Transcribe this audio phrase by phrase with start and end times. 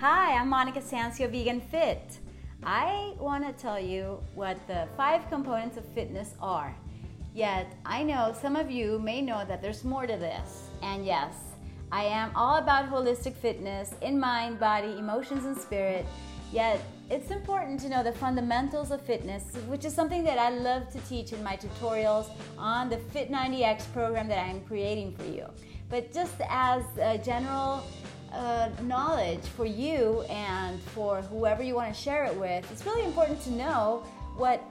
[0.00, 2.20] Hi, I'm Monica Sancio, Vegan Fit.
[2.62, 6.74] I want to tell you what the five components of fitness are.
[7.34, 10.70] Yet, I know some of you may know that there's more to this.
[10.80, 11.34] And yes,
[11.92, 16.06] I am all about holistic fitness in mind, body, emotions, and spirit.
[16.50, 16.80] Yet,
[17.10, 20.98] it's important to know the fundamentals of fitness, which is something that I love to
[21.00, 25.44] teach in my tutorials on the Fit 90X program that I'm creating for you.
[25.90, 27.84] But just as a general
[28.32, 33.04] uh, knowledge for you and for whoever you want to share it with, it's really
[33.04, 34.04] important to know
[34.36, 34.62] what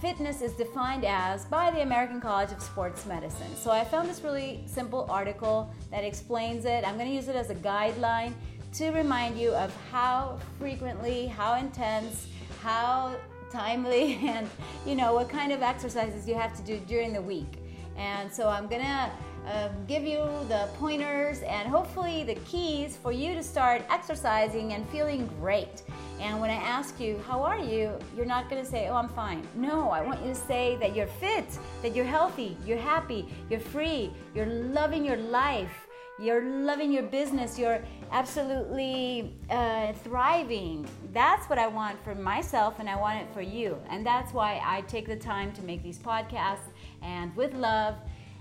[0.00, 3.54] fitness is defined as by the American College of Sports Medicine.
[3.54, 6.86] So I found this really simple article that explains it.
[6.86, 8.32] I'm going to use it as a guideline
[8.74, 12.28] to remind you of how frequently, how intense,
[12.62, 13.16] how
[13.50, 14.48] timely, and
[14.86, 17.58] you know what kind of exercises you have to do during the week.
[17.96, 19.10] And so I'm going to
[19.46, 20.18] um, give you
[20.48, 25.82] the pointers and hopefully the keys for you to start exercising and feeling great.
[26.20, 27.98] And when I ask you, How are you?
[28.16, 29.46] you're not going to say, Oh, I'm fine.
[29.54, 31.46] No, I want you to say that you're fit,
[31.82, 35.86] that you're healthy, you're happy, you're free, you're loving your life.
[36.20, 37.58] You're loving your business.
[37.58, 40.86] You're absolutely uh, thriving.
[41.14, 43.78] That's what I want for myself, and I want it for you.
[43.88, 46.68] And that's why I take the time to make these podcasts
[47.00, 47.94] and with love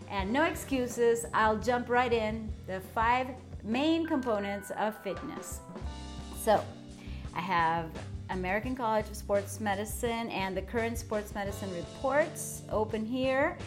[0.09, 3.27] and no excuses, I'll jump right in the five
[3.63, 5.59] main components of fitness.
[6.41, 6.63] So,
[7.35, 7.85] I have
[8.29, 13.57] American College of Sports Medicine and the current sports medicine reports open here.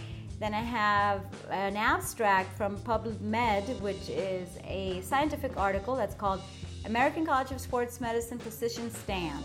[0.41, 6.41] Then I have an abstract from PubMed, which is a scientific article that's called
[6.85, 9.45] American College of Sports Medicine Position Stand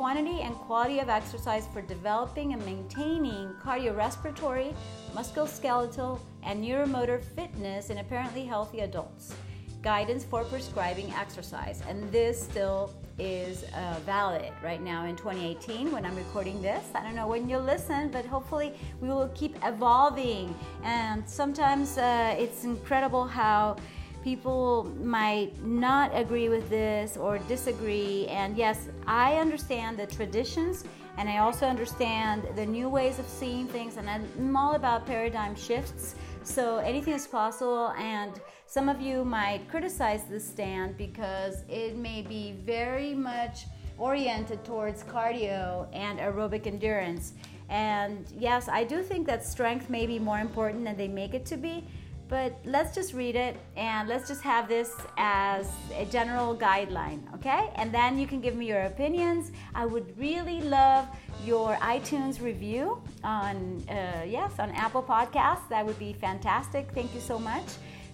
[0.00, 4.74] quantity and quality of exercise for developing and maintaining cardiorespiratory,
[5.14, 9.34] musculoskeletal, and neuromotor fitness in apparently healthy adults.
[9.82, 11.82] Guidance for prescribing exercise.
[11.86, 16.82] And this still is uh, valid right now in 2018 when I'm recording this.
[16.94, 20.54] I don't know when you'll listen, but hopefully we will keep evolving.
[20.82, 23.76] And sometimes uh, it's incredible how
[24.22, 28.26] people might not agree with this or disagree.
[28.28, 30.84] And yes, I understand the traditions
[31.20, 35.54] and I also understand the new ways of seeing things, and I'm all about paradigm
[35.54, 36.14] shifts.
[36.44, 42.22] So anything is possible, and some of you might criticize this stand because it may
[42.22, 43.66] be very much
[43.98, 47.34] oriented towards cardio and aerobic endurance.
[47.68, 51.44] And yes, I do think that strength may be more important than they make it
[51.46, 51.84] to be,
[52.30, 57.72] but let's just read it and let's just have this as a general guideline, okay?
[57.74, 59.50] And then you can give me your opinions.
[59.74, 61.08] I would really love
[61.44, 65.68] your iTunes review on, uh, yes, on Apple Podcasts.
[65.70, 66.88] That would be fantastic.
[66.94, 67.66] Thank you so much.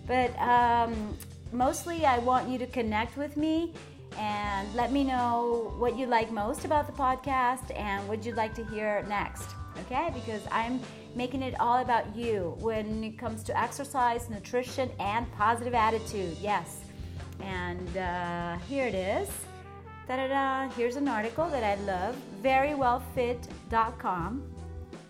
[0.06, 1.14] But um,
[1.52, 3.74] mostly, I want you to connect with me
[4.16, 8.54] and let me know what you like most about the podcast and what you'd like
[8.54, 10.10] to hear next okay?
[10.14, 10.80] Because I'm
[11.14, 16.36] making it all about you when it comes to exercise, nutrition, and positive attitude.
[16.40, 16.80] Yes.
[17.40, 19.28] And uh, here it is.
[20.08, 20.68] Da-da-da.
[20.76, 24.42] Here's an article that I love verywellfit.com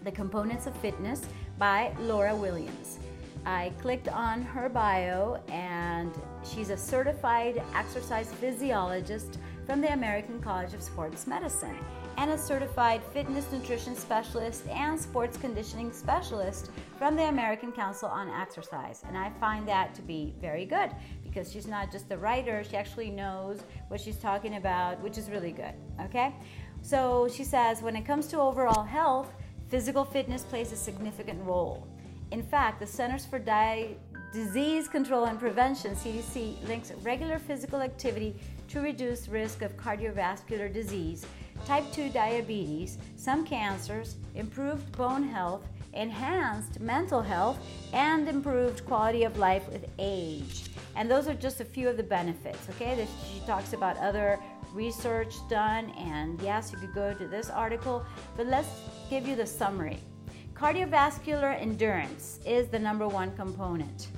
[0.05, 1.27] The Components of Fitness
[1.59, 2.99] by Laura Williams.
[3.47, 6.13] I clicked on her bio, and
[6.45, 11.77] she's a certified exercise physiologist from the American College of Sports Medicine
[12.17, 18.29] and a certified fitness nutrition specialist and sports conditioning specialist from the American Council on
[18.31, 19.05] Exercise.
[19.07, 20.91] And I find that to be very good
[21.23, 25.31] because she's not just a writer, she actually knows what she's talking about, which is
[25.31, 25.75] really good.
[26.01, 26.35] Okay?
[26.83, 29.33] So she says when it comes to overall health,
[29.69, 31.87] physical fitness plays a significant role.
[32.33, 33.97] In fact, the Centers for Di-
[34.33, 38.35] Disease Control and Prevention, CDC, links regular physical activity
[38.69, 41.25] to reduce risk of cardiovascular disease
[41.65, 45.63] type 2 diabetes, some cancers, improved bone health,
[45.95, 47.59] enhanced mental health,
[47.93, 50.65] and improved quality of life with age.
[50.97, 53.07] And those are just a few of the benefits, okay?
[53.33, 54.39] She talks about other
[54.75, 58.05] research done, and yes, you could go to this article,
[58.37, 58.69] but let's
[59.09, 59.99] give you the summary.
[60.59, 64.09] Cardiovascular endurance is the number one component.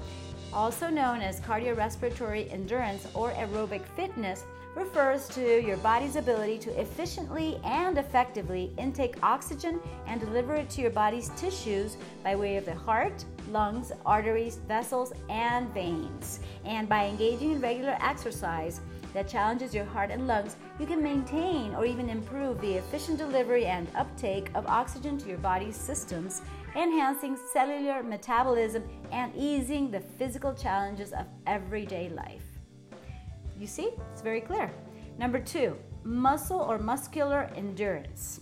[0.52, 4.44] Also known as cardiorespiratory endurance or aerobic fitness,
[4.76, 10.80] refers to your body's ability to efficiently and effectively intake oxygen and deliver it to
[10.80, 16.38] your body's tissues by way of the heart, lungs, arteries, vessels, and veins.
[16.64, 18.80] And by engaging in regular exercise
[19.14, 23.66] that challenges your heart and lungs, you can maintain or even improve the efficient delivery
[23.66, 26.42] and uptake of oxygen to your body's systems,
[26.76, 32.44] enhancing cellular metabolism and easing the physical challenges of everyday life.
[33.58, 34.70] You see, it's very clear.
[35.18, 38.40] Number two, muscle or muscular endurance.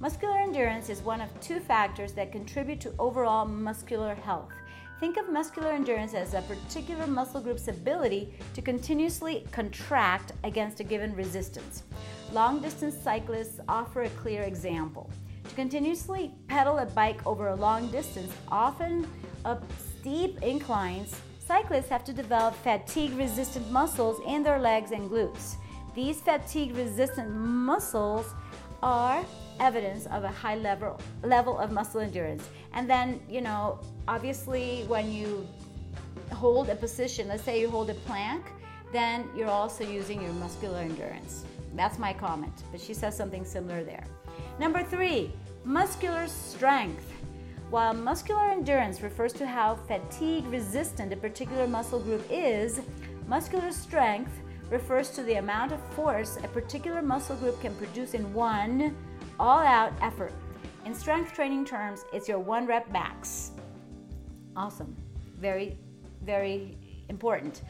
[0.00, 4.50] Muscular endurance is one of two factors that contribute to overall muscular health.
[5.00, 10.84] Think of muscular endurance as a particular muscle group's ability to continuously contract against a
[10.84, 11.84] given resistance.
[12.34, 15.10] Long distance cyclists offer a clear example.
[15.48, 19.08] To continuously pedal a bike over a long distance, often
[19.46, 25.54] up steep inclines, cyclists have to develop fatigue resistant muscles in their legs and glutes.
[25.94, 28.34] These fatigue resistant muscles
[28.82, 29.24] are
[29.60, 32.48] evidence of a high level level of muscle endurance.
[32.72, 33.78] And then, you know,
[34.08, 35.46] obviously when you
[36.32, 38.44] hold a position, let's say you hold a plank,
[38.92, 41.44] then you're also using your muscular endurance.
[41.76, 44.04] That's my comment, but she says something similar there.
[44.58, 45.32] Number three,
[45.64, 47.12] muscular strength.
[47.70, 52.80] While muscular endurance refers to how fatigue resistant a particular muscle group is,
[53.28, 54.32] muscular strength
[54.70, 58.96] refers to the amount of force a particular muscle group can produce in one
[59.40, 60.34] all out effort.
[60.84, 63.52] In strength training terms, it's your one rep max.
[64.54, 64.94] Awesome.
[65.38, 65.78] Very,
[66.22, 66.76] very
[67.08, 67.62] important.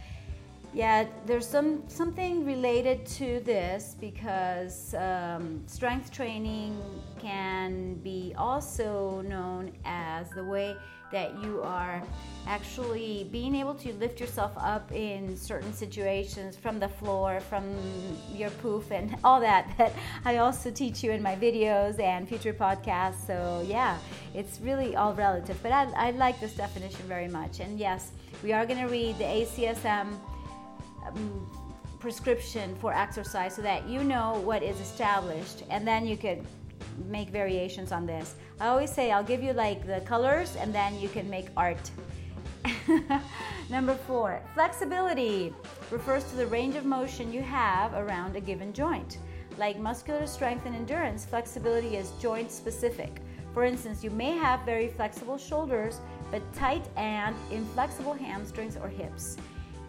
[0.75, 6.81] Yeah, there's some something related to this because um, strength training
[7.21, 9.73] can be also known
[10.29, 10.77] the way
[11.11, 12.03] that you are
[12.47, 17.65] actually being able to lift yourself up in certain situations from the floor, from
[18.33, 19.93] your poof, and all that that
[20.25, 23.27] I also teach you in my videos and future podcasts.
[23.27, 23.99] So yeah,
[24.35, 25.61] it's really all relative.
[25.63, 27.61] But I, I like this definition very much.
[27.61, 28.13] And yes,
[28.43, 30.17] we are going to read the ACSM
[31.07, 31.51] um,
[31.99, 36.45] prescription for exercise so that you know what is established and then you could
[37.09, 38.35] make variations on this.
[38.61, 41.91] I always say I'll give you like the colors and then you can make art.
[43.71, 45.55] Number four, flexibility
[45.91, 49.19] refers to the range of motion you have around a given joint.
[49.59, 53.21] Like muscular strength and endurance, flexibility is joint specific.
[53.53, 56.01] For instance, you may have very flexible shoulders,
[56.31, 59.37] but tight and inflexible hamstrings or hips.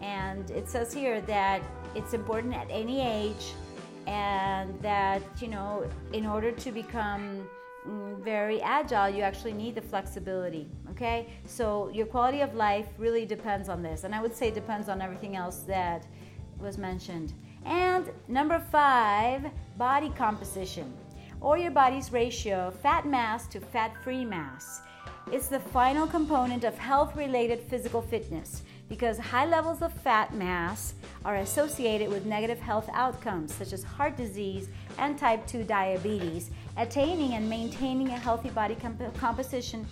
[0.00, 1.62] And it says here that
[1.94, 3.52] it's important at any age
[4.06, 7.48] and that, you know, in order to become
[7.86, 10.68] mm, very agile, you actually need the flexibility.
[10.90, 14.88] Okay, so your quality of life really depends on this, and I would say depends
[14.88, 16.06] on everything else that
[16.58, 17.32] was mentioned.
[17.64, 20.92] And number five, body composition,
[21.40, 24.80] or your body's ratio fat mass to fat free mass.
[25.30, 30.92] It's the final component of health related physical fitness because high levels of fat mass
[31.24, 34.68] are associated with negative health outcomes such as heart disease
[34.98, 36.50] and type 2 diabetes.
[36.76, 39.86] Attaining and maintaining a healthy body comp- composition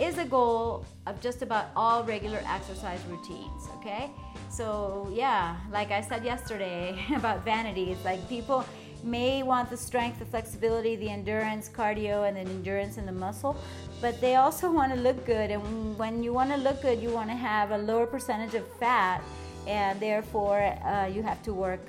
[0.00, 4.10] is a goal of just about all regular exercise routines, okay?
[4.48, 8.64] So, yeah, like I said yesterday about vanity, it's like people
[9.04, 13.56] may want the strength, the flexibility, the endurance, cardio, and the endurance in the muscle,
[14.00, 15.50] but they also want to look good.
[15.50, 18.66] And when you want to look good, you want to have a lower percentage of
[18.78, 19.22] fat,
[19.66, 21.84] and therefore uh, you have to work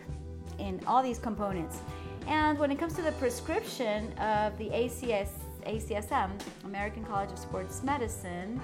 [0.57, 1.79] in all these components.
[2.27, 5.29] And when it comes to the prescription of the ACS,
[5.65, 6.29] ACSM,
[6.65, 8.62] American College of Sports Medicine,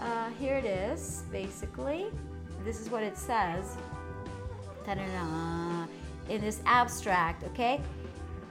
[0.00, 2.06] uh, here it is basically.
[2.64, 3.76] This is what it says.
[4.84, 5.86] Ta-da-da
[6.28, 7.80] in this abstract, okay?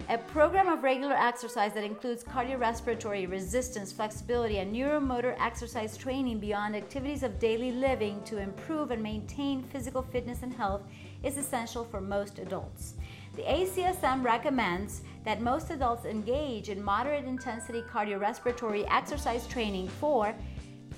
[0.10, 6.76] A program of regular exercise that includes cardiorespiratory resistance, flexibility, and neuromotor exercise training beyond
[6.76, 10.84] activities of daily living to improve and maintain physical fitness and health
[11.24, 12.96] is essential for most adults.
[13.38, 20.36] The ACSM recommends that most adults engage in moderate intensity cardiorespiratory exercise training for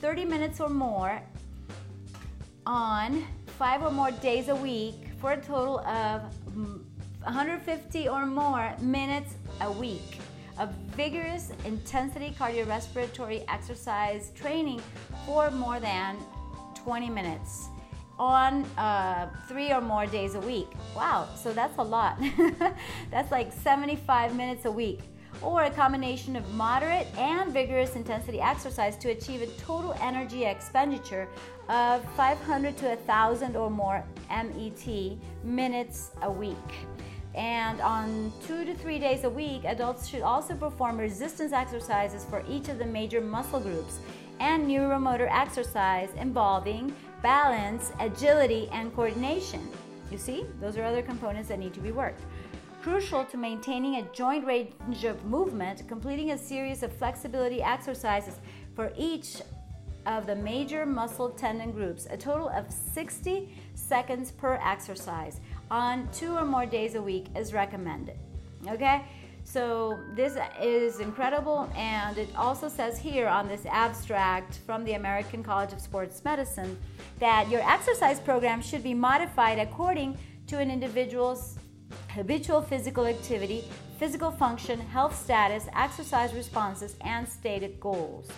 [0.01, 1.21] 30 minutes or more
[2.65, 3.23] on
[3.59, 6.23] five or more days a week for a total of
[6.55, 10.19] 150 or more minutes a week
[10.57, 14.81] of vigorous intensity cardiorespiratory exercise training
[15.25, 16.17] for more than
[16.75, 17.67] 20 minutes
[18.17, 20.67] on uh, three or more days a week.
[20.95, 22.17] Wow, so that's a lot.
[23.11, 25.01] that's like 75 minutes a week.
[25.41, 31.27] Or a combination of moderate and vigorous intensity exercise to achieve a total energy expenditure
[31.69, 36.55] of 500 to 1,000 or more MET minutes a week.
[37.35, 42.43] And on two to three days a week, adults should also perform resistance exercises for
[42.47, 43.99] each of the major muscle groups
[44.39, 49.67] and neuromotor exercise involving balance, agility, and coordination.
[50.11, 52.21] You see, those are other components that need to be worked.
[52.85, 58.35] Crucial to maintaining a joint range of movement, completing a series of flexibility exercises
[58.75, 59.41] for each
[60.05, 65.39] of the major muscle tendon groups, a total of 60 seconds per exercise.
[65.71, 68.19] on two or more days a week is recommended.
[68.67, 69.01] Okay?
[69.45, 75.41] So this is incredible, and it also says here on this abstract from the American
[75.41, 76.77] College of Sports Medicine
[77.17, 81.57] that your exercise program should be modified according to an individual's
[82.15, 83.65] habitual physical activity,
[83.99, 88.29] physical function, health status, exercise responses, and stated goals.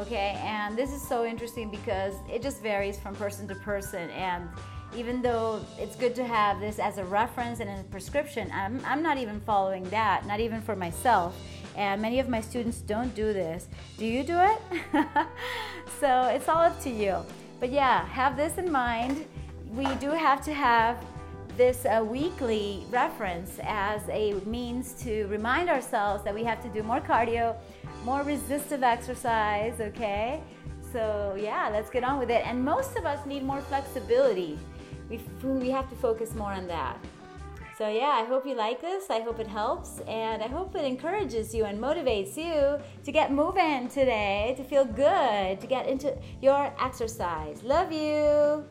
[0.00, 4.48] Okay, and this is so interesting because it just varies from person to person and
[4.96, 9.02] even though it's good to have this as a reference and a prescription, I'm, I'm
[9.02, 11.36] not even following that, not even for myself.
[11.76, 13.66] And many of my students don't do this.
[13.98, 14.60] Do you do it?
[16.00, 17.18] so it's all up to you.
[17.58, 19.26] But yeah, have this in mind.
[19.70, 21.04] We do have to have
[21.56, 26.82] this uh, weekly reference as a means to remind ourselves that we have to do
[26.82, 27.56] more cardio,
[28.04, 30.42] more resistive exercise, okay?
[30.92, 32.46] So, yeah, let's get on with it.
[32.46, 34.58] And most of us need more flexibility
[35.08, 36.98] we, we have to focus more on that.
[37.76, 39.10] So, yeah, I hope you like this.
[39.10, 39.98] I hope it helps.
[40.06, 44.84] And I hope it encourages you and motivates you to get moving today, to feel
[44.84, 47.62] good, to get into your exercise.
[47.64, 48.64] Love you.